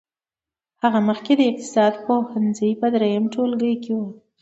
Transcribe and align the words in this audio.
هغه 0.83 0.99
مخکې 1.09 1.33
د 1.37 1.41
اقتصاد 1.51 1.93
پوهنځي 2.05 2.71
په 2.81 2.87
دريم 2.95 3.23
ټولګي 3.33 3.73
کې 3.83 3.91
وه. 3.99 4.07